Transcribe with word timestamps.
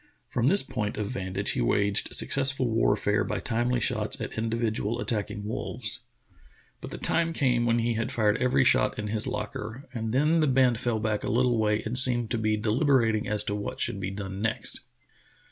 From 0.29 0.47
this 0.47 0.63
point 0.63 0.97
of 0.97 1.11
vantage 1.11 1.51
he 1.51 1.61
waged 1.61 2.15
successful 2.15 2.67
warfare 2.67 3.23
by 3.23 3.39
timely 3.39 3.79
shots 3.79 4.19
at 4.19 4.31
individ 4.31 4.73
ual 4.79 4.99
attacking 4.99 5.45
wolves. 5.45 5.99
But 6.81 6.89
the 6.89 6.97
time 6.97 7.33
came 7.33 7.67
when 7.67 7.77
he 7.77 7.93
had 7.93 8.11
fired 8.11 8.37
every 8.41 8.63
shot 8.63 8.97
in 8.97 9.09
his 9.09 9.27
locker, 9.27 9.87
and 9.93 10.11
then 10.11 10.39
the 10.39 10.47
band 10.47 10.79
fell 10.79 10.97
back 10.99 11.23
a 11.23 11.29
little 11.29 11.59
way 11.59 11.83
and 11.83 11.99
seemed 11.99 12.31
to 12.31 12.39
be 12.39 12.57
deliberating 12.57 13.27
as 13.27 13.43
to 13.43 13.53
what 13.53 13.79
should 13.79 13.99
be 13.99 14.09
done 14.09 14.41
next. 14.41 14.79